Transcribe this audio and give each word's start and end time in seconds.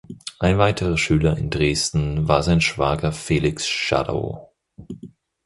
Ein 0.39 0.57
weiterer 0.57 0.97
Schüler 0.97 1.37
in 1.37 1.51
Dresden 1.51 2.27
war 2.27 2.41
sein 2.41 2.59
Schwager 2.59 3.11
Felix 3.11 3.67
Schadow. 3.67 4.49